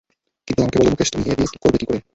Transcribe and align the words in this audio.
কিন্তু 0.47 0.59
আমাকে 0.61 0.77
বলো 0.79 0.89
মুকেশ, 0.91 1.09
তুমি 1.11 1.23
এ 1.25 1.33
বিয়ে 1.37 1.61
করবে 1.63 1.77
কি 1.77 1.85
করে? 1.89 1.99